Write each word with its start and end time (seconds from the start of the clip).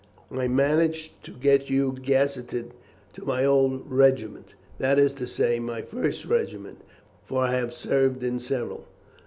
I 0.31 0.47
managed 0.47 1.23
to 1.25 1.31
get 1.31 1.69
you 1.69 1.91
gazetted 1.91 2.73
to 3.13 3.23
my 3.23 3.45
old 3.45 3.83
regiment, 3.85 4.55
that 4.79 4.97
is 4.97 5.13
to 5.13 5.27
say, 5.27 5.59
my 5.59 5.83
first 5.83 6.25
regiment, 6.25 6.81
for 7.23 7.43
I 7.43 7.53
have 7.53 7.71
served 7.71 8.23
in 8.23 8.39
several. 8.39 8.87